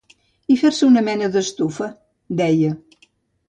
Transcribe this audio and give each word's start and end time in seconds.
I 0.53 0.57
fer-se 0.61 0.87
una 0.87 1.03
mena 1.11 1.29
d’estufa, 1.37 1.93
deia. 2.43 2.75